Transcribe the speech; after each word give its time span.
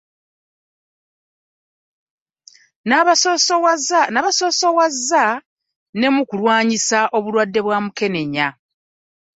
N'abasoosowaza 4.13 5.25
ne 5.99 6.07
mu 6.15 6.23
kulwanyisa 6.29 6.99
obulwadde 7.17 7.59
bwa 7.65 7.77
Mukenenya. 7.85 8.47